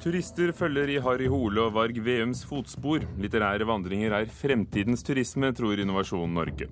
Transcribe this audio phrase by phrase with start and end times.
[0.00, 3.02] Turister følger i Harry Hole og Varg Veums fotspor.
[3.20, 6.70] Litterære vandringer er fremtidens turisme, tror Innovasjon Norge.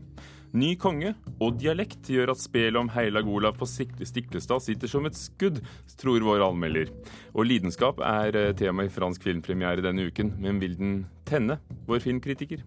[0.57, 5.19] Ny konge og dialekt gjør at spelet om Heilag Olav på Stiklestad sitter som et
[5.21, 5.61] skudd,
[6.01, 6.89] tror vår anmelder.
[7.35, 10.95] Og lidenskap er eh, tema i fransk filmpremiere denne uken, men vil den
[11.29, 12.63] tenne, vår filmkritiker?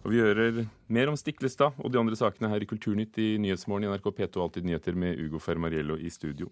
[0.00, 3.86] Og Vi hører mer om Stiklestad og de andre sakene her i Kulturnytt i Nyhetsmorgen
[3.86, 6.50] i NRK P2 Alltid nyheter med Ugo Fermariello i studio.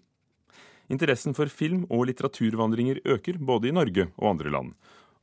[0.89, 4.73] Interessen for film- og litteraturvandringer øker, både i Norge og andre land.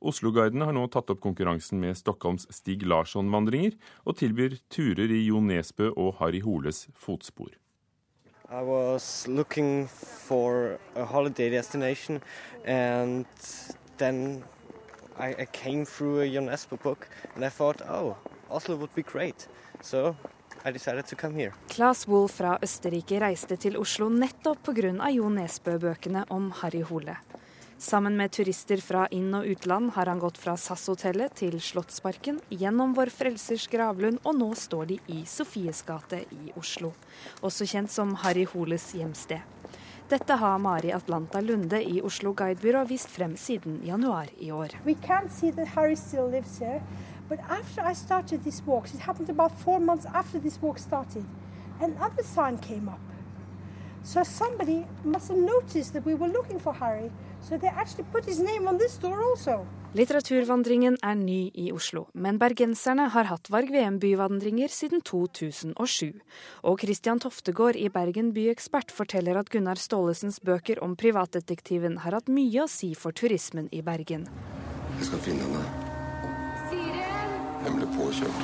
[0.01, 3.75] Oslo-guidene har nå tatt opp konkurransen med Stockholms Stig Larsson-vandringer,
[4.06, 7.51] og tilbyr turer i Jo Nesbø og Harry Holes fotspor.
[8.48, 12.23] I was looking for a holiday destination,
[12.64, 13.27] and
[13.98, 14.45] then
[15.19, 18.14] I, I came Jon Espe book, and I thought, oh,
[18.51, 19.48] Oslo would be great.
[19.83, 20.14] So
[20.66, 21.53] I decided to come here.
[21.69, 25.11] Claes Wohl fra Østerrike reiste til Oslo nettopp pga.
[25.14, 27.14] Jo Nesbø-bøkene om Harry Hole.
[27.78, 32.94] Sammen med turister fra inn- og utland har han gått fra SAS-hotellet til Slottsparken, gjennom
[32.97, 36.94] Vår Frelsers gravlund, og nå står de i Sofies gate i Oslo.
[37.42, 39.44] Også kjent som Harry Holes hjemsted.
[40.09, 44.78] Dette har Mari Atlanta Lunde i Oslo Guidebyrå vist frem siden januar i år.
[44.87, 46.81] We can see that Harry still lives here.
[47.28, 51.24] But after I started these walks, it happened about four months after this walk started,
[51.80, 53.00] another sign came up.
[54.05, 57.10] So somebody must have noticed that we were looking for Harry.
[57.41, 59.66] So they actually put his name on this door also.
[59.97, 66.20] Litteraturvandringen er ny i Oslo, men bergenserne har hatt Varg VM-byvandringer siden 2007.
[66.69, 72.28] Og Christian Toftegård i Bergen byekspert forteller at Gunnar Staalesens bøker om privatdetektiven har hatt
[72.28, 74.28] mye å si for turismen i Bergen.
[74.98, 75.86] Jeg skal finne henne.
[77.67, 78.42] Den ble påkjørt.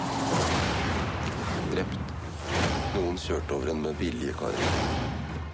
[1.70, 2.15] Drept.
[2.97, 4.70] Noen kjørte over henne med vilje, Kari.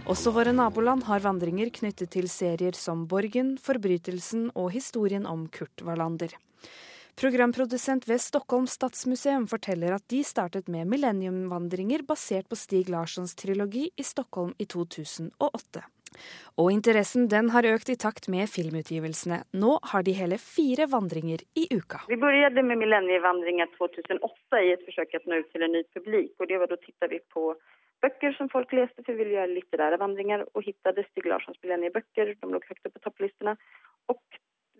[0.08, 5.84] Også våre naboland har vandringer knyttet til serier som Borgen, Forbrytelsen og historien om Kurt
[5.84, 6.32] Wallander.
[7.20, 13.90] Programprodusent ved Stockholm stadsmuseum forteller at de startet med millenniumvandringer basert på Stig Larssons trilogi
[14.00, 15.84] i Stockholm i 2008.
[16.58, 19.42] Og interessen den har økt i takt med filmutgivelsene.
[19.62, 22.02] Nå har de hele fire vandringer i uka.
[22.10, 26.34] Vi begynte med millennievandringer 2008 i et forsøk å nå ut til en ny publikum.
[26.42, 27.52] Og det var da tittet vi på
[28.02, 32.34] bøker som folk leste, for vi ville gjøre litterære vandringer, og fant Stig Larssons millenniebøker.
[32.34, 33.56] De lå høyt oppe på topplistene.
[34.12, 34.22] Og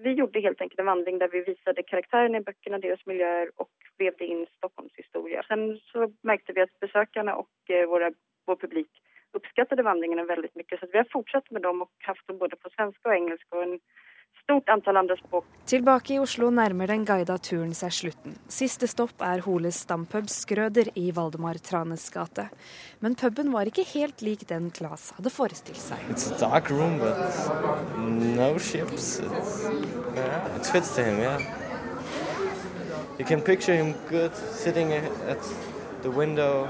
[0.04, 3.70] vi gjorde helt enkelt en vandring der vi viste karakterene i bøkene, deres miljøer, og
[3.98, 5.42] vevde inn Stockholms historie.
[5.48, 8.10] Sen så merket vi at besøkerne og eh, vår
[8.46, 9.04] publikum
[9.36, 10.80] uppskattade vandringarna väldigt mycket.
[10.80, 13.62] Så vi har fortsatt med dem og haft dem både på svenska og engelsk og
[13.62, 13.78] en
[14.48, 15.44] stort antall andre språk.
[15.68, 18.36] Tilbake i Oslo nærmer den guida turen seg slutten.
[18.48, 22.48] Siste stopp er Holes stampub Skrøder i Valdemar Tranes gate.
[23.04, 26.00] Men puben var ikke helt lik den Klas hadde forestilt seg.
[26.08, 27.20] It's a dark room, but
[27.98, 29.20] no ships.
[29.20, 29.68] It's,
[30.16, 31.40] yeah, it fits to him, yeah.
[33.18, 35.42] You can picture him good sitting at
[36.02, 36.66] the window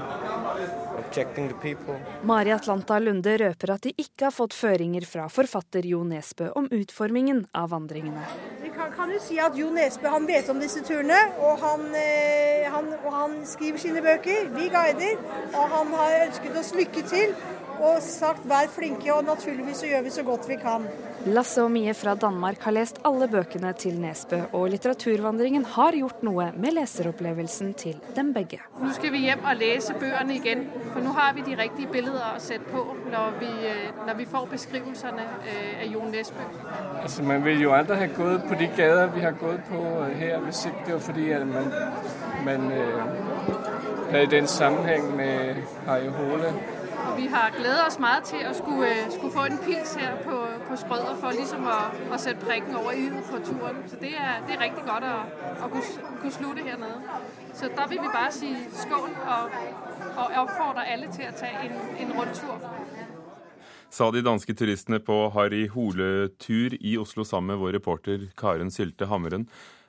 [2.23, 6.67] Mari Atlanta Lunde røper at de ikke har fått føringer fra forfatter Jo Nesbø om
[6.71, 8.25] utformingen av vandringene.
[8.63, 11.87] Vi kan, kan jo si at Jo Nesbø han vet om disse turene, og han,
[11.95, 14.51] eh, han, og han skriver sine bøker.
[14.55, 15.17] Vi guider,
[15.53, 17.35] og han har ønsket oss lykke til
[17.79, 20.87] og sagt vær flinke, og naturligvis så gjør vi så godt vi kan.
[21.25, 26.23] Lasse og Mie fra Danmark har lest alle bøkene til Nesbø, og litteraturvandringen har gjort
[26.23, 28.61] noe med leseropplevelsen til dem begge.
[28.79, 30.63] Nå skal vi hjem og lese bøkene igjen,
[30.93, 34.29] for nå har vi de riktige bildene å sette på når vi, øh, når vi
[34.31, 36.47] får beskrivelsene øh, av Jon Nesbø.
[37.03, 40.15] Altså, man vil jo aldri ha gått på de gader vi har gått på øh,
[40.19, 41.71] her, hvis ikke det var fordi at man,
[42.45, 42.71] man
[44.11, 46.53] hadde den sammenheng med Harry Hole
[47.19, 50.35] vi har gledet oss meget til å skulle, øh, skulle få en pils her på,
[50.67, 51.77] på Skrøder for ligesom å,
[52.13, 53.79] at sette prikken over i-et på turen.
[53.91, 55.15] Så det er, det er riktig godt å,
[55.51, 56.99] at kunne, kunne, slutte hernede.
[57.53, 58.51] Så da vil vi bare si
[58.83, 59.57] skål og,
[60.09, 62.69] og oppfordre alle til å ta en, en rundtur.
[63.89, 69.09] Sa de danske turistene på Harry Hole-tur i Oslo sammen med vår reporter Karen Sylte
[69.09, 69.47] Hammeren.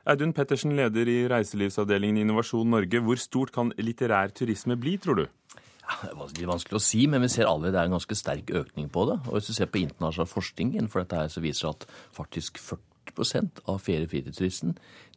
[0.09, 3.03] Audun Pettersen, leder i reiselivsavdelingen i Innovasjon Norge.
[3.05, 5.27] Hvor stort kan litterær turisme bli, tror du?
[6.01, 8.91] Det er vanskelig å si, men vi ser allerede det er en ganske sterk økning
[8.93, 9.19] på det.
[9.27, 12.61] Og hvis du ser på internasjonal forskning innenfor dette, her, så viser det at faktisk
[12.63, 14.07] 40 av ferie-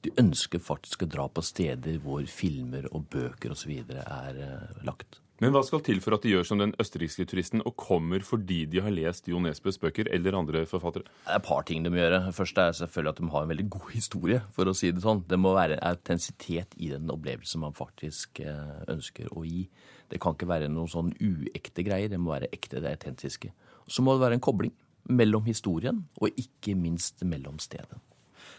[0.04, 3.72] de ønsker faktisk å dra på steder hvor filmer og bøker osv.
[3.88, 5.23] er uh, lagt.
[5.42, 8.60] Men hva skal til for at de gjør som den østerrikske turisten og kommer fordi
[8.70, 11.08] de har lest Jo Nesbøs bøker eller andre forfattere?
[11.26, 12.20] Det er et par ting de må gjøre.
[12.38, 15.24] Først er selvfølgelig at de har en veldig god historie, for å si det sånn.
[15.28, 19.66] Det må være autentisitet i den opplevelsen man faktisk eh, ønsker å gi.
[20.14, 22.14] Det kan ikke være noen sånn uekte greier.
[22.14, 23.50] Det må være ekte, det autentiske.
[23.90, 24.74] Så må det være en kobling.
[25.04, 27.98] mellom historien og ikke minst mellom stedet.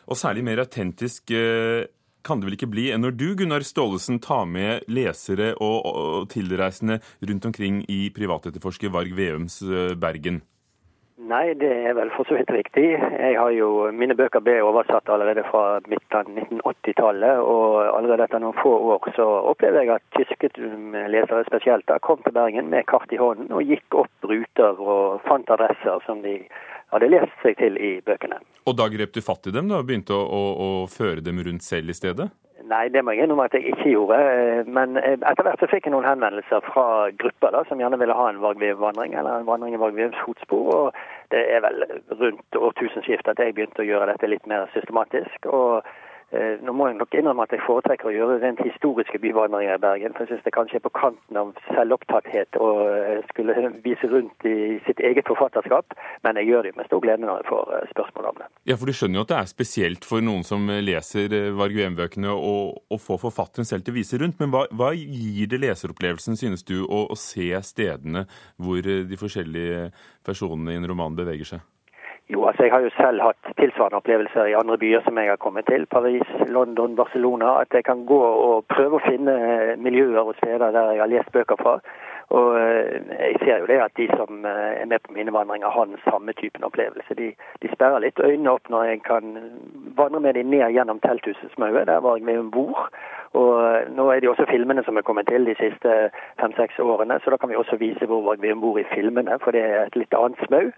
[0.04, 1.86] Og særlig mer autentisk eh,
[2.24, 7.46] kan det vel ikke bli når du, Gunnar Staalesen, tar med lesere og tilreisende rundt
[7.50, 10.42] omkring i privatetterforsker Varg Veums eh, Bergen?
[11.24, 12.84] Nei, det er vel for så vidt riktig.
[12.98, 17.38] Jeg har jo, Mine bøker ble oversatt allerede fra midten av 1980-tallet.
[17.38, 20.50] Og allerede etter noen få år så opplever jeg at tyske
[21.14, 25.22] lesere spesielt da kom til Bergen med kart i hånden og gikk opp ruter og
[25.28, 26.40] fant adresser som de
[26.94, 28.40] hadde lest seg til i bøkene.
[28.64, 31.42] Og da grep du fatt i dem da, og begynte å, å, å føre dem
[31.44, 32.30] rundt selv i stedet?
[32.64, 34.18] Nei, det må jeg innrømme at jeg ikke gjorde.
[34.72, 38.30] Men etter hvert så fikk jeg noen henvendelser fra grupper da, som gjerne ville ha
[38.30, 40.70] en Vargvev-vandring, eller en vandring i Vargvevs fotspor.
[40.72, 41.84] Og det er vel
[42.22, 45.50] rundt årtusenskiftet at jeg begynte å gjøre dette litt mer systematisk.
[45.52, 46.03] og Eh,
[46.64, 50.14] nå må jeg nok innrømme at jeg foretrekker å gjøre rent historiske byvandringer i Bergen.
[50.16, 53.54] For jeg syns det kanskje er på kanten av selvopptatthet å eh, skulle
[53.84, 55.94] vise rundt i sitt eget forfatterskap.
[56.26, 58.48] Men jeg gjør det med stor glede når jeg får eh, spørsmål om det.
[58.70, 62.34] Ja, for du skjønner jo at det er spesielt for noen som leser Varg Veum-bøkene
[62.34, 64.40] å få forfatteren selv til å vise rundt.
[64.42, 68.26] Men hva, hva gir det leseropplevelsen, synes du, å, å se stedene
[68.58, 69.88] hvor de forskjellige
[70.26, 71.70] personene i en roman beveger seg?
[72.32, 75.36] Jo, altså jeg har jo selv hatt tilsvarende opplevelser i andre byer som jeg har
[75.36, 75.84] kommet til.
[75.86, 77.58] Paris, London, Barcelona.
[77.60, 79.34] At jeg kan gå og prøve å finne
[79.76, 81.74] miljøer og steder der jeg har lest bøker fra.
[82.32, 85.68] Og eh, jeg ser jo det at de som eh, er med på mine vandringer,
[85.68, 87.14] har den samme typen opplevelse.
[87.14, 89.36] De, de sperrer litt øynene opp når jeg kan
[89.98, 91.84] vandre med dem ned gjennom telthusets maue.
[91.84, 92.88] Der var jeg med om bord.
[93.34, 95.94] Og eh, nå er det jo også filmene som er kommet til de siste
[96.40, 99.64] fem-seks årene, så da kan vi også vise hvor vi bor i filmene, for det
[99.64, 100.70] er et litt annet smau.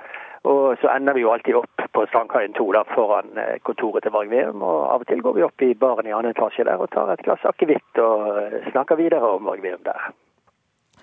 [0.47, 4.14] Og så ender vi jo alltid opp på Strandkaien 2 da, foran eh, kontoret til
[4.14, 4.62] Varg Veum.
[4.62, 7.12] Og av og til går vi opp i baren i annen etasje der og tar
[7.12, 10.09] et glass akevitt og eh, snakker videre om Varg Veum der.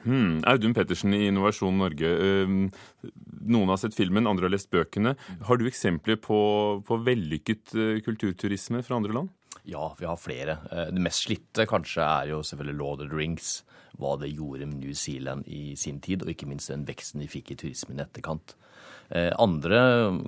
[0.04, 0.42] Hmm.
[0.50, 2.10] Audun Pettersen i Innovasjon Norge.
[3.54, 5.14] Noen har sett filmen, andre har lest bøkene.
[5.48, 6.40] Har du eksempler på,
[6.84, 7.72] på vellykket
[8.04, 9.32] kulturturisme fra andre land?
[9.64, 10.58] Ja, vi har flere.
[10.92, 13.62] Det mest slitte kanskje er jo selvfølgelig Lord of the Rings.
[14.00, 17.30] Hva det gjorde med New Zealand i sin tid, og ikke minst den veksten de
[17.32, 18.56] fikk i turismen i etterkant.
[19.14, 19.80] Eh, andre,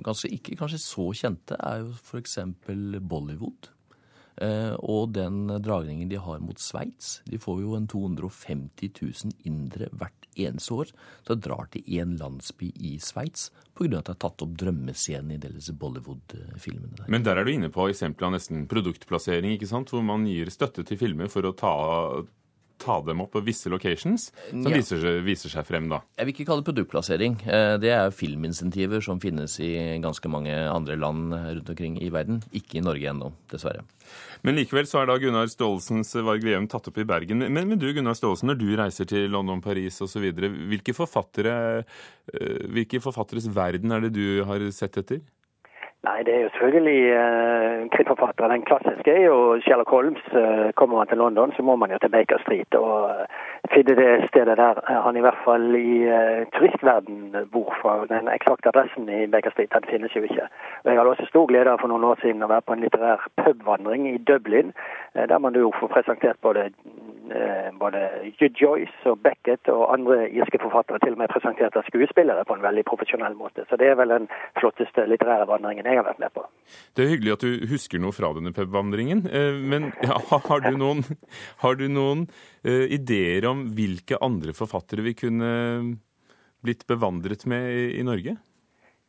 [0.06, 2.38] kanskje ikke kanskje så kjente, er jo f.eks.
[3.10, 3.72] Bollywood.
[4.36, 7.20] Eh, og den dragningen de har mot Sveits.
[7.24, 10.92] De får jo en 250 000 indre hvert eneste år
[11.24, 13.98] som drar til én landsby i Sveits pga.
[13.98, 17.08] at de har tatt opp drømmescenen i disse Bollywood-filmene.
[17.08, 19.92] Men der er du inne på eksempelet av nesten produktplassering, ikke sant?
[19.92, 21.72] hvor man gir støtte til filmer for å ta,
[22.82, 24.76] ta dem opp på visse locations, som ja.
[24.76, 26.02] viser, seg, viser, seg frem da?
[26.18, 27.38] Jeg vil ikke kalle det produktplassering.
[27.46, 29.72] Eh, det er filminsentiver som finnes i
[30.04, 32.42] ganske mange andre land rundt omkring i verden.
[32.56, 33.84] Ikke i Norge ennå, dessverre.
[34.46, 37.42] Men likevel så er da Gunnar Staalesens Varg Veum tatt opp i Bergen.
[37.42, 40.28] Men, men du Gunnar Staalesen, når du reiser til London, Paris osv.,
[40.70, 41.56] hvilke, forfattere,
[42.32, 45.24] eh, hvilke forfatteres verden er det du har sett etter?
[46.06, 48.52] Nei, det er jo selvfølgelig uh, krittforfattere.
[48.52, 50.22] Den klassiske er jo Sherlock Holmes.
[50.30, 53.24] Uh, kommer man til London, så må man jo til Baker Street og uh,
[53.74, 57.72] finne det stedet der han i hvert fall i uh, turistverden bor.
[57.82, 60.48] For den eksakte adressen i Baker Street den finnes jo ikke.
[60.84, 62.84] Og Jeg hadde også stor glede av for noen år siden å være på en
[62.86, 64.72] litterær pubvandring i Dublin,
[65.14, 66.70] der man jo får presentert både
[67.78, 67.98] både
[68.60, 72.62] Joyce og Beckett og andre irske forfattere til og med presentert av skuespillere på en
[72.62, 73.64] veldig profesjonell måte.
[73.68, 74.28] Så det er vel den
[74.60, 76.46] flotteste litterære vandringen jeg har vært med på.
[76.96, 79.26] Det er hyggelig at du husker noe fra denne pubvandringen.
[79.26, 81.02] Eh, men ja, har du noen,
[81.62, 85.50] har du noen uh, ideer om hvilke andre forfattere vi kunne
[86.64, 88.36] blitt bevandret med i, Norge?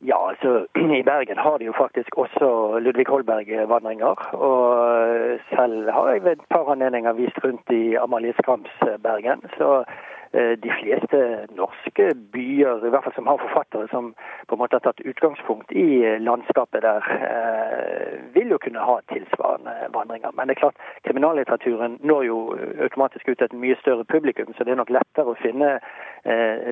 [0.06, 0.68] Ja, altså
[1.00, 4.28] i Bergen har de jo faktisk også Ludvig Holberg-vandringer.
[4.36, 9.42] Og selv har jeg ved et par anledninger vist rundt i Amalie Skrams Bergen.
[9.58, 11.20] Så Eh, de fleste
[11.56, 14.14] norske byer, i hvert fall som har forfattere som
[14.48, 19.00] på en måte har tatt utgangspunkt i eh, landskapet der, eh, vil jo kunne ha
[19.12, 20.32] tilsvarende vandringer.
[20.34, 22.40] Men det er klart, kriminallitteraturen når jo
[22.82, 25.78] automatisk ut til et mye større publikum, så det er nok lettere å finne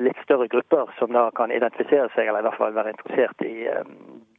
[0.04, 3.64] litt større grupper som da kan identifisere seg, eller i hvert fall være interessert i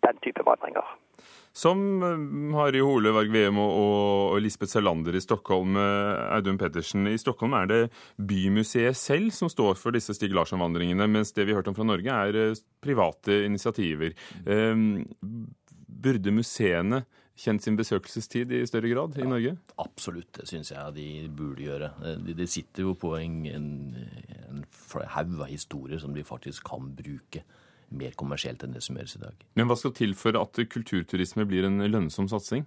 [0.06, 0.86] den type vandringer.
[1.58, 5.78] Som eh, Harry Hole, Varg Veum og, Lisbeth Salander i Stockholm.
[5.82, 7.80] Eh, Audun Pettersen, I Stockholm er det
[8.18, 11.88] Bymuseet selv som står for disse Stig Larsson-vandringene, mens det vi har hørt om fra
[11.88, 14.14] Norge, er eh, private initiativer.
[14.46, 15.08] Um,
[15.98, 17.02] burde museene
[17.38, 19.58] kjent sin besøkelsestid i større grad i ja, Norge?
[19.82, 21.90] Absolutt, det syns jeg de burde gjøre.
[22.22, 23.70] De, de sitter jo på en, en,
[24.46, 24.66] en
[25.14, 27.46] haug av historier som de faktisk kan bruke
[27.90, 29.44] mer kommersielt enn det som gjøres i dag.
[29.60, 32.66] Men hva skal til for at kulturturisme blir en lønnsom satsing?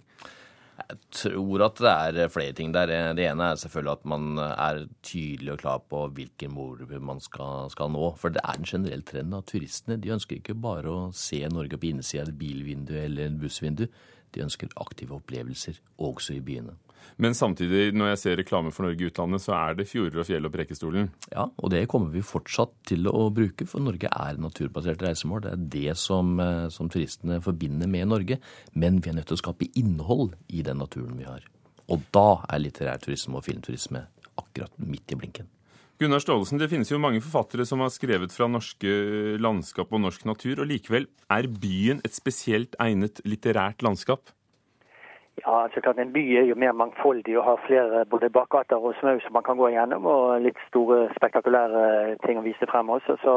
[0.81, 1.91] Jeg tror at det
[2.23, 2.89] er flere ting der.
[3.13, 7.69] Det ene er selvfølgelig at man er tydelig og klar på hvilken målgruppe man skal,
[7.73, 8.13] skal, nå.
[8.17, 11.77] For det er en generell trend at turistene de ønsker ikke bare å se Norge
[11.77, 13.85] på innsida av et bilvindu eller et bussvindu.
[14.31, 16.77] De ønsker aktive opplevelser, også i byene.
[17.21, 20.27] Men samtidig, når jeg ser reklame for Norge i utlandet, så er det fjorder og
[20.27, 21.09] fjell og Prekestolen.
[21.33, 25.45] Ja, og det kommer vi fortsatt til å bruke, for Norge er naturbasert reisemål.
[25.45, 28.39] Det er det som, eh, som turistene forbinder med Norge.
[28.73, 31.41] Men vi er nødt til å skape innhold i den naturen vi har.
[31.91, 34.05] Og da er litterær turisme og filmturisme
[34.39, 35.49] akkurat midt i blinken.
[36.01, 40.23] Gunnar Staalesen, det finnes jo mange forfattere som har skrevet fra norske landskap og norsk
[40.25, 44.31] natur, og likevel er byen et spesielt egnet litterært landskap?
[45.39, 48.95] Ja, altså klart En by er jo mer mangfoldig og har flere både bakgater og
[48.99, 53.15] smau som man kan gå igjennom, og litt store, spektakulære ting å vise frem også.
[53.23, 53.35] Så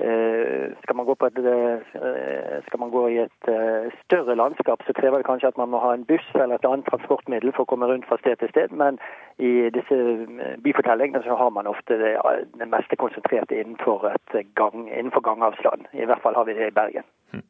[0.00, 5.20] eh, skal, man et, eh, skal, man gå i et eh, større landskap, så krever
[5.20, 7.92] det kanskje at man må ha en buss eller et annet transportmiddel for å komme
[7.92, 8.72] rundt fra sted til sted.
[8.72, 8.98] Men
[9.36, 12.16] i disse eh, byfortellingene så har man ofte det,
[12.56, 14.08] det meste konsentrert innenfor,
[14.56, 15.84] gang, innenfor gangavstand.
[15.92, 17.04] I hvert fall har vi det i Bergen.
[17.36, 17.44] Hm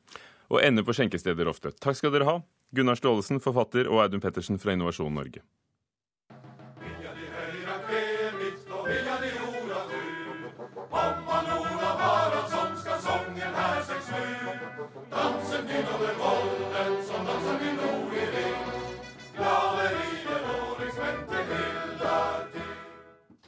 [0.52, 1.72] og ender på skjenkesteder ofte.
[1.82, 2.36] Takk skal dere ha,
[2.74, 5.44] Gunnar Staalesen, forfatter, og Audun Pettersen fra Innovasjon Norge.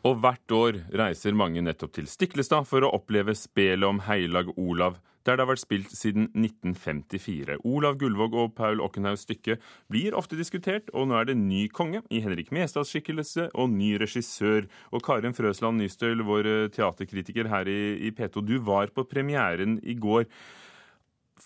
[0.09, 4.97] Og hvert år reiser mange nettopp til Stiklestad for å oppleve spelet om Heilag Olav,
[5.29, 7.59] der det har vært spilt siden 1954.
[7.69, 9.59] Olav Gullvåg og Paul Okkenhaugs stykke
[9.93, 13.95] blir ofte diskutert, og nå er det ny konge i Henrik Mestads skikkelse og ny
[14.01, 14.69] regissør.
[14.93, 19.77] Og Karin Frøsland Nystøl, vår eh, teaterkritiker her i, i P2, du var på premieren
[19.85, 20.25] i går.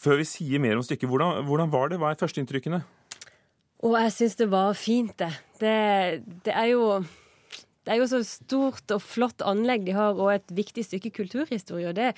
[0.03, 1.99] Før vi sier mer om stykket, hvordan, hvordan var det?
[2.01, 2.83] Hva er førsteinntrykkene?
[3.83, 5.33] Og jeg syns det var fint, det.
[5.59, 6.23] det.
[6.47, 7.03] Det er jo
[7.83, 11.91] det er jo så stort og flott anlegg de har, og et viktig stykke kulturhistorie.
[11.91, 12.13] Og det,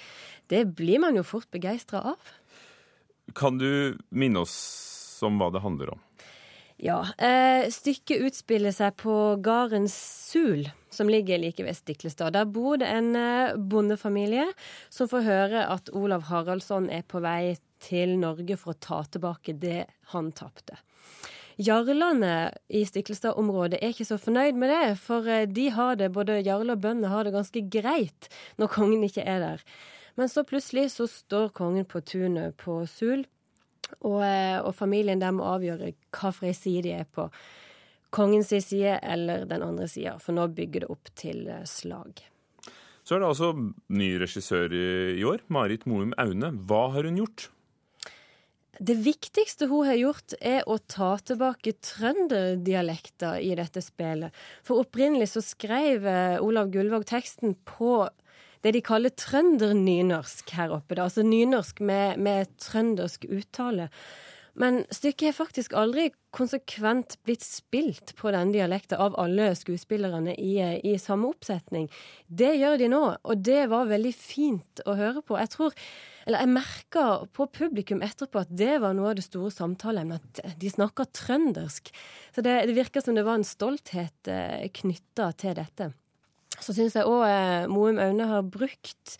[0.52, 2.32] det blir man jo fort begeistra av.
[3.36, 4.56] Kan du minne oss
[5.24, 6.02] om hva det handler om?
[6.76, 7.00] Ja.
[7.18, 12.34] Eh, stykket utspiller seg på gården Sul, som ligger like ved Stiklestad.
[12.34, 14.48] Der bor det en eh, bondefamilie
[14.92, 17.54] som får høre at Olav Haraldsson er på vei
[17.84, 20.76] til Norge for å ta tilbake det han tapte.
[21.62, 26.40] Jarlene i Stiklestad-området er ikke så fornøyd med det, for eh, de har det, både
[26.42, 29.62] jarle og bøndene har det ganske greit når kongen ikke er der.
[30.18, 33.24] Men så plutselig så står kongen på tunet på Sul,
[34.00, 37.28] og, eh, og familien der må avgjøre hva for side de er på.
[38.14, 42.26] Kongens side eller den andre sida, for nå bygger det opp til eh, slag.
[43.04, 43.52] Så er det altså
[43.92, 46.54] ny regissør i år, Marit Moum Aune.
[46.64, 47.50] Hva har hun gjort?
[48.78, 54.34] Det viktigste hun har gjort, er å ta tilbake trønderdialekter i dette spillet.
[54.66, 58.08] For opprinnelig så skrev eh, Olav Gullvåg teksten på
[58.64, 60.96] det de kaller trøndernynorsk her oppe.
[60.96, 61.06] Da.
[61.06, 63.90] Altså nynorsk med, med trøndersk uttale.
[64.54, 70.54] Men stykket har faktisk aldri konsekvent blitt spilt på den dialekten av alle skuespillerne i,
[70.78, 71.88] i, samme oppsetning.
[72.26, 75.38] Det gjør de nå, og det var veldig fint å høre på.
[75.42, 75.78] Jeg tror
[76.24, 77.04] eller jeg merka
[77.36, 80.40] på publikum etterpå at det var noe av det store samtaleemnet.
[80.40, 81.90] At de snakka trøndersk.
[82.32, 85.90] Så det, det virka som det var en stolthet eh, knytta til dette.
[86.62, 89.18] Så syns jeg òg eh, Moum Aune har brukt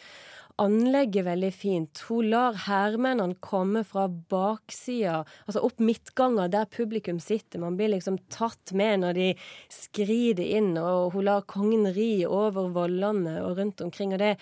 [0.63, 2.03] anlegget veldig fint.
[2.09, 7.63] Hun lar hærmennene komme fra baksida, altså opp midtganger der publikum sitter.
[7.63, 9.29] Man blir liksom tatt med når de
[9.73, 14.15] skrider inn, og hun lar kongen ri over vollene og rundt omkring.
[14.15, 14.37] Og det,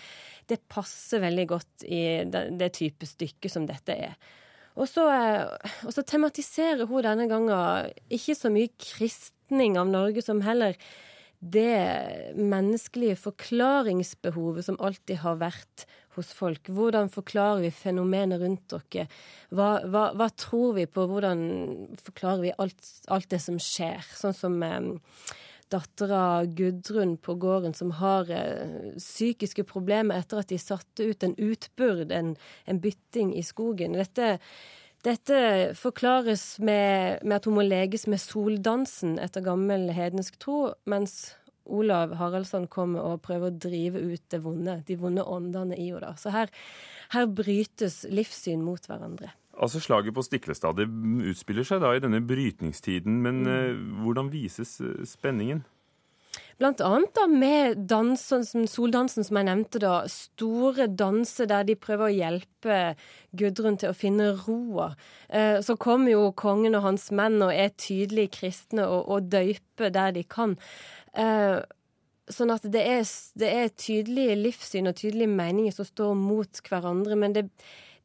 [0.52, 4.16] det passer veldig godt i det, det type stykke som dette er.
[4.80, 10.24] Og så, eh, og så tematiserer hun denne gangen ikke så mye kristning av Norge
[10.24, 10.78] som heller
[11.42, 16.68] det menneskelige forklaringsbehovet som alltid har vært hos folk.
[16.72, 19.06] Hvordan forklarer vi fenomenet rundt dere?
[19.50, 21.06] Hva, hva, hva, tror vi på?
[21.10, 21.40] Hvordan
[22.02, 24.04] forklarer vi alt, alt det som skjer?
[24.18, 24.92] Sånn som eh,
[25.72, 31.34] dattera Gudrun på gården som har eh, psykiske problemer etter at de satte ut en
[31.40, 32.36] utbyrd, en,
[32.68, 33.98] en bytting i skogen.
[33.98, 34.38] Dette
[35.02, 35.36] dette
[35.74, 41.32] forklares med, med, at hun må leges med soldansen etter gammel hedensk tro, mens
[41.64, 46.14] Olav Haraldsson kommer og prøver å drive ut det vonde, de vonde åndene i henne.
[46.18, 46.50] Så her,
[47.14, 49.32] her brytes livssyn mot hverandre.
[49.52, 50.88] Altså Slaget på Stiklestad det
[51.28, 53.52] utspiller seg da i denne brytningstiden, men mm.
[53.52, 55.62] eh, hvordan vises eh, spenningen?
[56.60, 60.04] Blant annet da med dansen, soldansen som jeg nevnte, da.
[60.10, 62.76] Store danser der de prøver å hjelpe
[63.36, 64.92] Gudrun til å finne roa.
[65.28, 69.90] Eh, så kommer jo kongen og hans menn og er tydelige kristne og, og døyper
[69.92, 70.54] der de kan.
[71.18, 71.60] Eh,
[72.32, 73.06] sånn at det er,
[73.38, 77.18] det er tydelige livssyn og tydelige meninger som står mot hverandre.
[77.18, 77.46] Men det,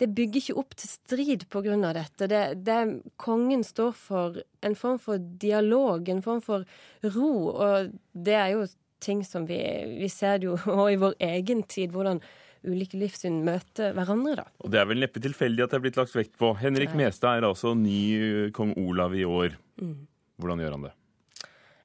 [0.01, 1.77] det bygger ikke opp til strid pga.
[1.95, 2.29] dette.
[2.29, 2.79] Det, det,
[3.17, 6.67] kongen står for en form for dialog, en form for
[7.15, 7.31] ro.
[7.53, 8.67] Og det er jo
[9.03, 9.61] ting som vi,
[10.01, 12.21] vi ser jo òg i vår egen tid, hvordan
[12.67, 14.41] ulike livssyn møter hverandre.
[14.41, 14.47] da.
[14.65, 16.51] Og Det er vel neppe tilfeldig at det er blitt lagt vekt på.
[16.59, 19.55] Henrik Mestad er altså ny kong Olav i år.
[19.79, 19.99] Mm.
[20.41, 20.95] Hvordan gjør han det?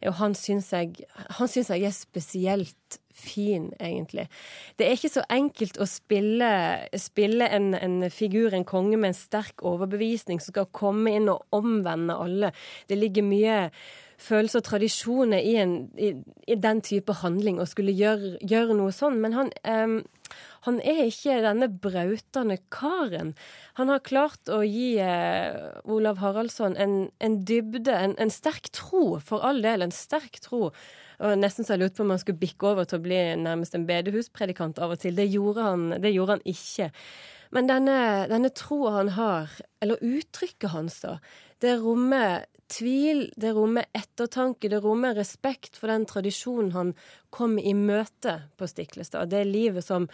[0.02, 4.26] Jo, han syns jeg, jeg, er spesielt fin, egentlig.
[4.78, 6.48] Det er ikke så enkelt å spille,
[6.98, 11.44] spille en, en, figur, en konge, med en sterk overbevisning som skal komme inn og
[11.54, 12.50] omvende alle.
[12.90, 13.58] Det ligger mye
[14.22, 16.12] følelser og tradisjoner i, en, i,
[16.48, 19.18] i den type handling å skulle gjøre, gjøre noe sånn.
[19.22, 19.98] Men han, um,
[20.68, 23.34] han er ikke denne brautende karen.
[23.80, 29.18] Han har klart å gi uh, Olav Haraldsson en, en dybde, en, en sterk tro,
[29.20, 30.68] for all del, en sterk tro
[31.22, 33.76] og nesten så jeg lurte på om han skulle bikke over til å bli nærmest
[33.78, 35.14] en bedehuspredikant av og til.
[35.14, 36.88] Det gjorde han, det gjorde han ikke.
[37.54, 37.98] Men denne,
[38.32, 39.52] denne troa han har,
[39.84, 41.18] eller uttrykket hans, da,
[41.62, 46.94] det rommer tvil, det rommer ettertanke, det rommer respekt for den tradisjonen han
[47.34, 49.30] kom i møte på Stiklestad.
[49.32, 50.08] Det livet som,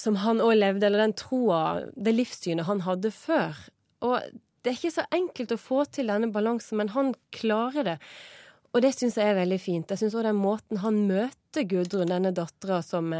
[0.00, 1.62] som han òg levde, eller den troa,
[1.94, 3.60] det livssynet han hadde før.
[4.02, 4.18] Og
[4.62, 7.98] det er ikke så enkelt å få til denne balansen, men han klarer det.
[8.72, 9.90] Og det syns jeg er veldig fint.
[9.92, 13.12] Jeg syns òg den måten han møter Gudrun, denne dattera som,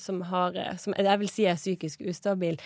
[0.00, 2.56] som, har Som jeg vil si er psykisk ustabil.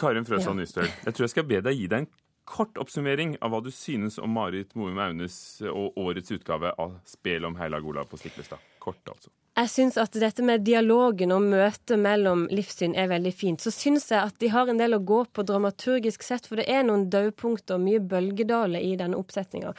[0.00, 2.08] Karin Frøsland Nystøl, jeg tror jeg skal be deg gi deg en
[2.46, 5.36] kort oppsummering av hva du synes om Marit Moum Aunes
[5.66, 8.62] og årets utgave av Spel om Heilag Olav på Stiklestad.
[8.78, 9.32] Kort, altså.
[9.56, 13.62] Jeg syns at dette med dialogen og møtet mellom livssyn er veldig fint.
[13.64, 16.66] Så syns jeg at de har en del å gå på dramaturgisk sett, for det
[16.68, 19.72] er noen daupunkter og mye bølgedaler i denne oppsetninga.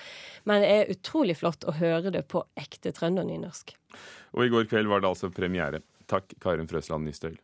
[0.50, 3.76] Men det er utrolig flott å høre det på ekte trøndernynorsk.
[4.34, 5.84] Og i går kveld var det altså premiere.
[6.10, 7.38] Takk, Karin Frøsland Nystøyl.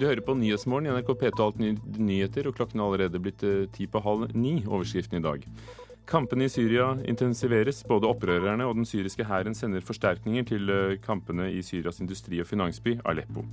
[0.00, 1.58] Du hører på Nyhetsmorgen i NRK P2 Alt
[2.00, 4.62] nyheter, og klokken er allerede blitt eh, ti på halv ni.
[4.64, 5.44] Overskriften i dag.
[6.08, 7.82] Kampene i Syria intensiveres.
[7.84, 12.48] Både opprørerne og den syriske hæren sender forsterkninger til eh, kampene i Syrias industri- og
[12.48, 13.44] finansby Aleppo.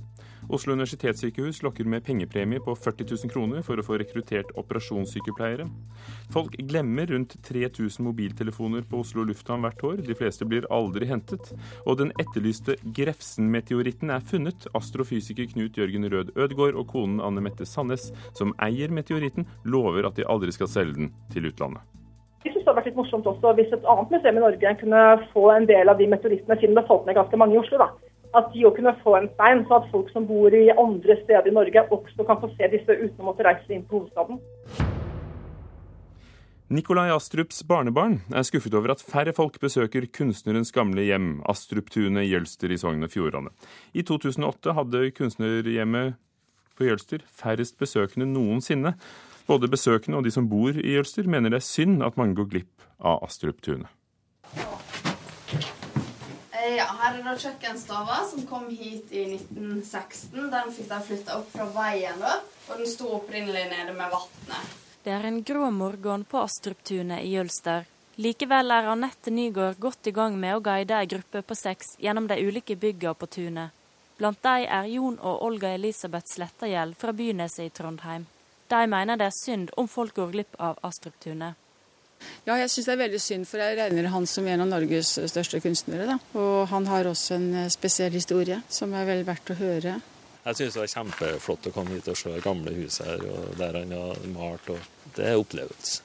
[0.48, 5.66] Oslo universitetssykehus lokker med pengepremie på 40 000 kroner for å få rekruttert operasjonssykepleiere.
[6.32, 10.00] Folk glemmer rundt 3000 mobiltelefoner på Oslo lufthavn hvert år.
[10.06, 11.52] De fleste blir aldri hentet.
[11.84, 14.64] Og den etterlyste Grefsen-meteoritten er funnet.
[14.78, 20.16] Astrofysiker Knut Jørgen Rød Ødgaard og konen Anne Mette Sandnes, som eier meteoritten, lover at
[20.16, 21.84] de aldri skal selge den til utlandet.
[22.46, 25.06] Jeg synes det hadde vært litt morsomt også hvis et annet museum i Norge kunne
[25.34, 27.84] få en del av de meteorittene, siden det falt ned ganske mange i Oslo.
[27.84, 31.16] da at de òg kunne få en stein, så at folk som bor i andre
[31.22, 34.40] steder i Norge også kan få se disse uten å måtte reise inn på hovedstaden.
[36.68, 42.34] Nikolai Astrups barnebarn er skuffet over at færre folk besøker kunstnerens gamle hjem, Astruptunet i
[42.34, 43.54] Jølster i Sogn og Fjordane.
[43.96, 46.18] I 2008 hadde kunstnerhjemmet
[46.76, 48.98] på Jølster færrest besøkende noensinne.
[49.48, 52.52] Både besøkende og de som bor i Jølster mener det er synd at mange går
[52.52, 53.88] glipp av Astruptunet.
[56.76, 60.50] Ja, her er da kjøkkenstova som kom hit i 1916.
[60.52, 62.34] Den fikk de flytta opp fra veien, da,
[62.68, 64.74] og den sto opprinnelig nede med vannet.
[65.04, 67.86] Det er en grå morgen på Astruptunet i Jølster.
[68.18, 72.26] Likevel er Anette Nygaard godt i gang med å guide ei gruppe på seks gjennom
[72.26, 73.70] de ulike bygga på tunet.
[74.18, 78.26] Blant de er Jon og Olga Elisabeth Slettagjeld fra Byneset i Trondheim.
[78.68, 81.54] De mener det er synd om folk går glipp av Astruptunet.
[82.46, 85.14] Ja, jeg syns det er veldig synd, for jeg regner han som en av Norges
[85.30, 86.06] største kunstnere.
[86.08, 86.18] Da.
[86.40, 89.98] Og han har også en eh, spesiell historie som er vel verdt å høre.
[90.48, 93.82] Jeg syns det var kjempeflott å komme hit og se gamle hus her, og der
[93.82, 94.70] han har malt.
[94.72, 96.04] og Det er opplevelse.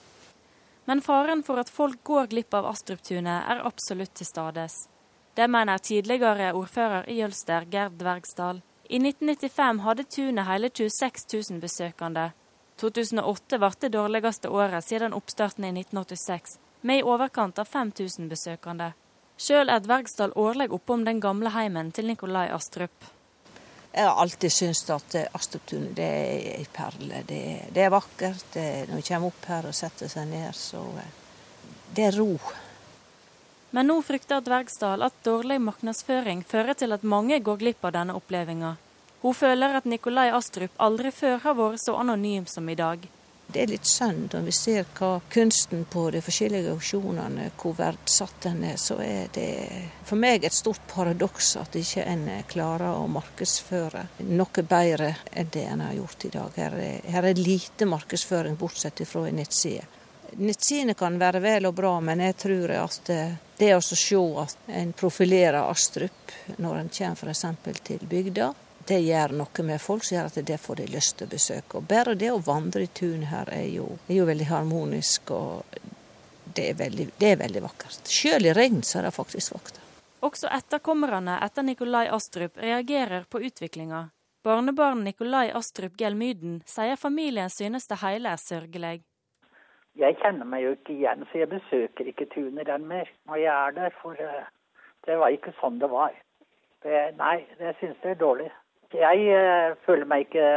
[0.86, 4.88] Men faren for at folk går glipp av Astruptunet er absolutt til stades.
[5.34, 8.60] Det mener tidligere ordfører i Jølster, Gerd Dvergsdal.
[8.90, 12.34] I 1995 hadde tunet hele 26 000 besøkende.
[12.82, 18.94] 2008 ble det dårligste året siden oppstarten i 1986, med i overkant av 5000 besøkende.
[19.38, 23.12] Sjøl er Dvergsdal årlig oppom den gamle heimen til Nikolai Astrup.
[23.94, 27.22] Jeg har alltid syntes at Astruptunet er ei perle.
[27.30, 27.42] Det,
[27.74, 28.46] det, er vakkert.
[28.54, 31.12] Det, når vi kommer opp her og setter seg ned, så eh,
[31.94, 32.32] det er ro.
[33.74, 38.18] Men nå frykter Dvergsdal at dårlig markedsføring fører til at mange går glipp av denne
[38.18, 38.82] opplevelsen.
[39.24, 43.06] Hun føler at Nikolai Astrup aldri før har vært så anonym som i dag.
[43.48, 48.42] Det er litt synd når vi ser hva kunsten på de forskjellige auksjonene, hvor verdsatt
[48.44, 49.46] den er, så er det
[50.04, 55.64] for meg et stort paradoks at ikke en klarer å markedsføre noe bedre enn det
[55.70, 56.60] en har gjort i dag.
[56.60, 59.88] Her er, her er lite markedsføring, bortsett fra en nettside.
[60.34, 63.14] Nettsidene kan være vel og bra, men jeg tror at
[63.56, 67.82] det å se at en profilerer Astrup når en kommer f.eks.
[67.88, 68.52] til bygda,
[68.88, 71.80] det gjør noe med folk som gjør at det får de lyst til å besøke.
[71.80, 75.64] Og Bare det å vandre i tun her er jo, er jo veldig harmonisk, og
[76.56, 78.02] det er veldig, det er veldig vakkert.
[78.10, 79.80] Selv i regn så er det faktisk vakkert.
[80.24, 84.06] Også etterkommerne etter Nikolai Astrup reagerer på utviklinga.
[84.44, 89.02] Barnebarn Nikolai Astrup Gelmyden sier familien synes det hele er sørgelig.
[90.00, 93.54] Jeg kjenner meg jo ikke igjen, så jeg besøker ikke tunet den mer når jeg
[93.54, 93.96] er der.
[94.02, 94.48] For eh,
[95.08, 96.16] det var ikke sånn det var.
[96.84, 98.50] Det, nei, jeg synes jeg er dårlig.
[98.94, 100.48] Jeg uh, føler meg ikke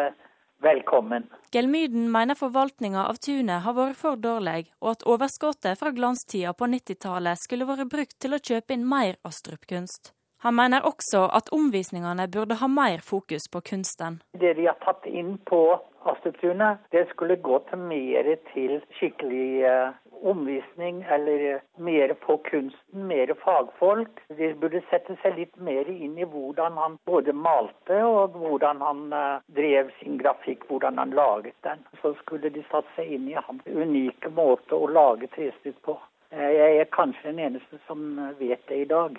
[0.65, 1.27] velkommen.
[1.53, 6.69] Gelmyden mener forvaltninga av tunet har vært for dårlig, og at overskuddet fra glanstida på
[6.73, 10.13] 90-tallet skulle vært brukt til å kjøpe inn mer Astrup-kunst.
[10.45, 14.21] Han mener også at omvisningene burde ha mer fokus på kunsten.
[14.37, 15.61] Det de har tatt inn på
[16.07, 23.33] Astrup-tunet, det skulle gå til mer til skikkelig uh, omvisning eller mer på kunsten, mer
[23.43, 24.23] fagfolk.
[24.39, 29.07] De burde sette seg litt mer inn i hvordan han både malte og hvordan han
[29.13, 31.85] uh, drev sin grafikk, hvordan han laget den.
[32.03, 35.99] Så skulle de satt seg inn i hans unike måte å lage trestykker på.
[36.37, 38.03] Jeg er kanskje den eneste som
[38.41, 39.17] vet det i dag.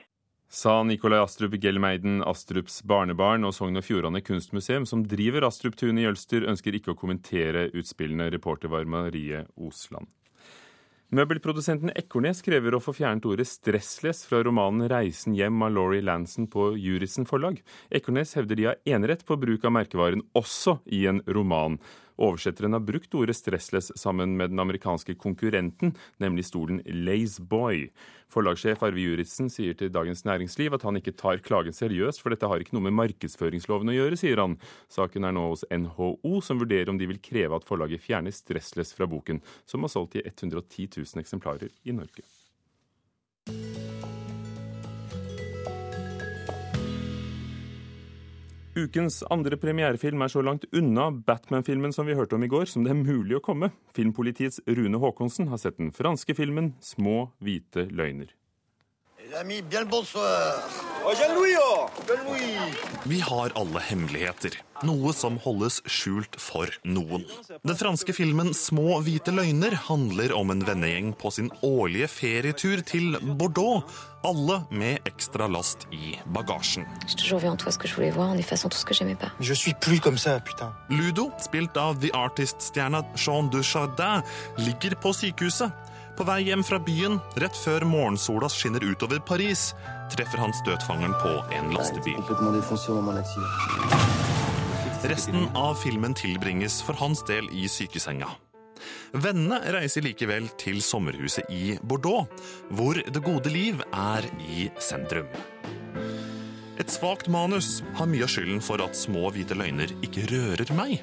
[0.49, 6.05] Sa Nikolai Astrup Gellmeiden, Astrups barnebarn og Sogn og Fjordane kunstmuseum, som driver Astrup-tunet i
[6.05, 8.29] Jølster, ønsker ikke å kommentere utspillene.
[8.31, 10.07] Reporter var Marie Osland.
[11.07, 16.49] Møbelprodusenten Ekornes krever å få fjernet ordet 'stressless' fra romanen 'Reisen hjem' av Laurie Lanson
[16.51, 17.61] på Jurisen forlag.
[17.89, 21.79] Ekornes hevder de har enerett på bruk av merkevaren også i en roman.
[22.17, 27.89] Oversetteren har brukt ordet 'stressless' sammen med den amerikanske konkurrenten, nemlig stolen Lazeboy.
[28.29, 32.49] Forlagssjef Arve Juritzen sier til Dagens Næringsliv at han ikke tar klagen seriøst, for dette
[32.49, 34.57] har ikke noe med markedsføringsloven å gjøre, sier han.
[34.89, 38.95] Saken er nå hos NHO, som vurderer om de vil kreve at forlaget fjerner 'stressless'
[38.97, 42.25] fra boken, som har solgt i 110 000 eksemplarer i Norge.
[48.77, 52.83] Ukens andre premierefilm er så langt unna Batman-filmen som vi hørte om i går, som
[52.85, 53.71] det er mulig å komme.
[53.97, 58.35] Filmpolitiets Rune Haakonsen har sett den franske filmen 'Små hvite løgner'.
[63.05, 64.55] Vi har alle hemmeligheter.
[64.85, 67.23] Noe som holdes skjult for noen.
[67.65, 73.17] Den franske filmen 'Små hvite løgner' handler om en vennegjeng på sin årlige ferietur til
[73.37, 73.85] Bordeaux.
[74.25, 76.85] Alle med ekstra last i bagasjen.
[80.89, 84.25] Ludo, spilt av The Artist-stjerna Jean Dujardin,
[84.57, 85.71] ligger på sykehuset.
[86.17, 89.67] På vei hjem fra byen, rett før morgensola skinner utover Paris,
[90.09, 92.17] treffer han støtfangeren på en lastebil.
[95.11, 98.31] Resten av filmen tilbringes for hans del i sykesenga.
[99.13, 102.25] Vennene reiser likevel til sommerhuset i Bordeaux,
[102.73, 105.29] hvor det gode liv er i sentrum.
[106.81, 110.97] Et svakt manus har mye av skylden for at små hvite løgner ikke rører meg.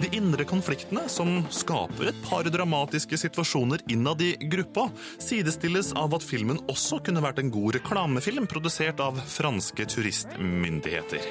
[0.00, 4.86] De indre konfliktene, som skaper et par dramatiske situasjoner innad i gruppa,
[5.20, 11.26] sidestilles av at filmen også kunne vært en god reklamefilm produsert av franske turistmyndigheter.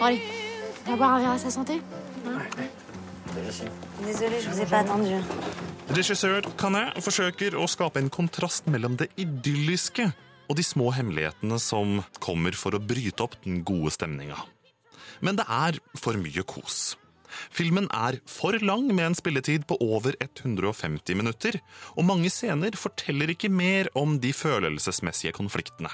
[0.00, 0.26] Allez,
[0.86, 1.80] on un verre à sa santé
[4.04, 5.22] Désolé, je vous ai pas attendu.
[5.88, 10.08] Regissør Canet forsøker å skape en kontrast mellom det idylliske
[10.48, 14.38] og de små hemmelighetene som kommer for å bryte opp den gode stemninga.
[15.20, 16.96] Men det er for mye kos.
[17.54, 21.60] Filmen er for lang med en spilletid på over 150 minutter,
[21.96, 25.92] og mange scener forteller ikke mer om de følelsesmessige konfliktene.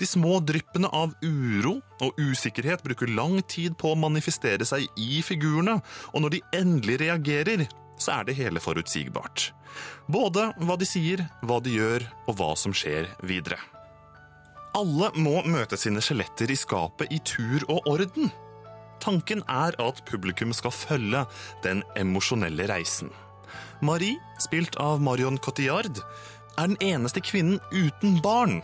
[0.00, 5.20] De små dryppene av uro og usikkerhet bruker lang tid på å manifestere seg i
[5.22, 5.78] figurene,
[6.10, 7.66] og når de endelig reagerer,
[8.00, 9.52] så er det hele forutsigbart.
[10.10, 13.60] Både hva de sier, hva de gjør, og hva som skjer videre.
[14.74, 18.32] Alle må møte sine skjeletter i skapet i tur og orden.
[19.00, 21.24] Tanken er at publikum skal følge
[21.64, 23.10] den emosjonelle reisen.
[23.82, 26.00] Marie, spilt av Marion Cotillard,
[26.58, 28.62] er den eneste kvinnen uten barn.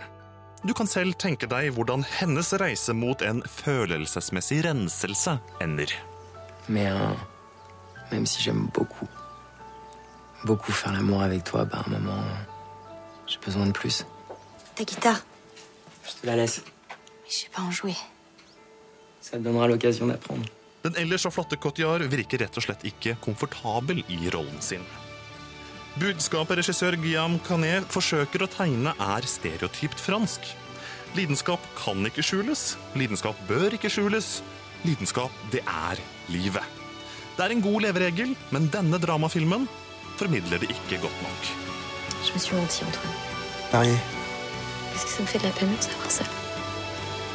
[0.64, 5.92] Du kan selv tenke deg hvordan hennes reise mot en følelsesmessig renselse ender.
[6.68, 7.14] Mais euh,
[8.12, 9.08] même si j'aime beaucoup,
[10.44, 12.22] beaucoup faire l'amour avec toi, bah à un moment,
[13.26, 14.06] j'ai besoin de plus.
[14.74, 15.20] Ta guitare
[16.04, 16.62] Je te la laisse.
[16.88, 17.96] Mais je sais pas en jouer.
[19.20, 20.48] Ça donnera l'occasion d'apprendre.
[20.82, 24.84] Den ellers så flotte Cotillard virker rett og slett ikke komfortabel i rollen sin.
[26.00, 30.46] Budskapet regissør Guillaume Canet forsøker å tegne, er stereotypt fransk.
[31.18, 34.38] Lidenskap kan ikke skjules, lidenskap bør ikke skjules.
[34.86, 36.00] Lidenskap, det er
[36.32, 36.64] livet.
[37.36, 39.66] Det er en god leveregel, men denne dramafilmen
[40.16, 41.52] formidler det ikke godt nok.
[42.24, 43.14] Je me suis menti, Antoine.
[43.72, 43.98] Marié,
[44.92, 46.24] Qu'est-ce que ça me fait de la peine de savoir ça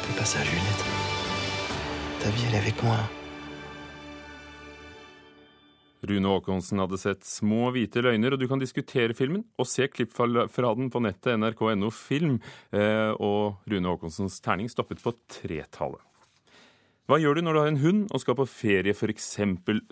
[0.06, 1.05] fais pas ça, Juliette.
[2.26, 2.96] Ta vie, elle est avec moi.
[6.02, 10.10] Rune Aakonsen hadde sett Små hvite løgner, og du kan diskutere filmen og se klipp
[10.10, 12.40] fra fra den på nettet nrk.no film.
[12.74, 16.02] Eh, og Rune Aakonsens terning stoppet på tretallet.
[17.06, 19.30] Hva gjør du når du har en hund og skal på ferie f.eks.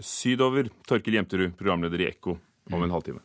[0.02, 0.72] sydover?
[0.90, 2.34] Torkil Jemterud, programleder i Ekko,
[2.74, 3.22] om en halvtime.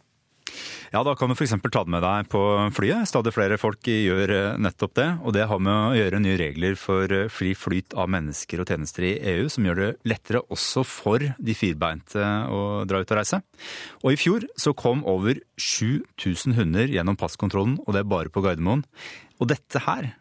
[0.89, 1.51] Ja, da kan du f.eks.
[1.69, 2.41] ta det med deg på
[2.73, 3.05] flyet.
[3.09, 5.07] Stadig flere folk gjør eh, nettopp det.
[5.21, 8.71] Og det har med å gjøre nye regler for eh, fri flyt av mennesker og
[8.71, 13.19] tjenester i EU, som gjør det lettere også for de firbeinte å dra ut og
[13.19, 13.41] reise.
[14.01, 18.41] Og i fjor så kom over 7000 hunder gjennom passkontrollen, og det er bare på
[18.45, 18.81] Gardermoen.
[19.37, 20.15] Og dette her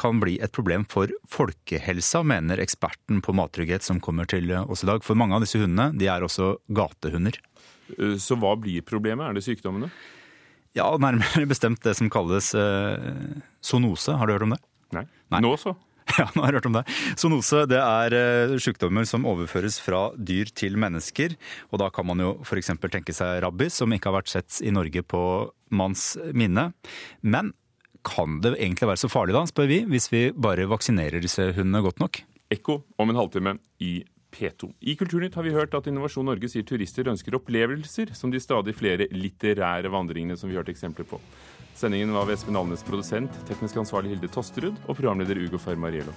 [0.00, 4.88] kan bli et problem for folkehelsa, mener eksperten på mattrygghet som kommer til oss i
[4.88, 5.04] dag.
[5.04, 7.36] For mange av disse hundene de er også gatehunder.
[7.94, 9.28] Eh, Så hva blir problemet?
[9.30, 9.90] Er det sykdommene?
[10.76, 14.16] Ja, nærmere bestemt det som kalles eh, sonose.
[14.18, 14.62] Har du hørt om det?
[14.96, 15.06] Nei.
[15.42, 15.76] Nå så?
[16.20, 16.84] Ja, nå har jeg hørt om det.
[17.18, 21.34] Sonose det er eh, sykdommer som overføres fra dyr til mennesker.
[21.72, 22.70] Og da kan man jo f.eks.
[22.86, 25.22] tenke seg rabbis, som ikke har vært sett i Norge på
[25.74, 26.68] manns minne.
[27.26, 27.50] Men
[28.06, 31.82] kan det egentlig være så farlig da, spør vi, hvis vi bare vaksinerer disse hundene
[31.82, 32.20] godt nok?
[32.54, 33.96] Ekko om en halvtime i
[34.36, 34.70] P2.
[34.80, 38.76] I Kulturnytt har vi hørt at Innovasjon Norge sier turister ønsker opplevelser, som de stadig
[38.76, 41.20] flere litterære vandringene som vi hørte eksempler på.
[41.76, 46.14] Sendingen var ved Espen Alnes produsent, teknisk ansvarlig Hilde Tosterud og programleder Ugo Fermariello.